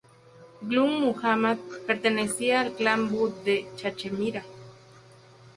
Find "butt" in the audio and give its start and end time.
3.11-3.43